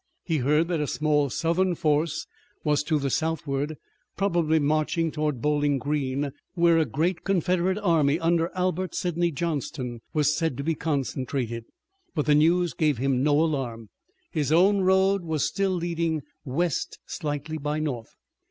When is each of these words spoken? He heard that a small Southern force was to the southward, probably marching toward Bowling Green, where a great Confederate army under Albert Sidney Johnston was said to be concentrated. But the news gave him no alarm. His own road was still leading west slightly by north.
He 0.23 0.37
heard 0.37 0.67
that 0.69 0.79
a 0.79 0.87
small 0.87 1.29
Southern 1.29 1.75
force 1.75 2.25
was 2.63 2.81
to 2.85 2.97
the 2.97 3.11
southward, 3.11 3.77
probably 4.17 4.57
marching 4.57 5.11
toward 5.11 5.43
Bowling 5.43 5.77
Green, 5.77 6.31
where 6.55 6.79
a 6.79 6.87
great 6.87 7.23
Confederate 7.23 7.77
army 7.77 8.19
under 8.19 8.49
Albert 8.55 8.95
Sidney 8.95 9.29
Johnston 9.29 10.01
was 10.11 10.35
said 10.35 10.57
to 10.57 10.63
be 10.63 10.73
concentrated. 10.73 11.65
But 12.15 12.25
the 12.25 12.33
news 12.33 12.73
gave 12.73 12.97
him 12.97 13.21
no 13.21 13.39
alarm. 13.39 13.89
His 14.31 14.51
own 14.51 14.79
road 14.81 15.23
was 15.23 15.45
still 15.47 15.69
leading 15.73 16.23
west 16.43 16.97
slightly 17.05 17.59
by 17.59 17.77
north. 17.77 18.09